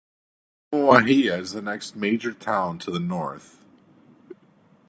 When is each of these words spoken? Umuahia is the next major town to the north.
Umuahia 0.73 1.39
is 1.39 1.51
the 1.51 1.61
next 1.61 1.95
major 1.95 2.31
town 2.33 2.79
to 2.79 2.89
the 2.89 2.99
north. 2.99 3.59